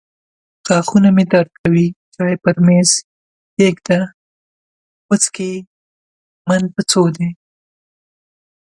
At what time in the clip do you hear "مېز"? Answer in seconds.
2.65-2.89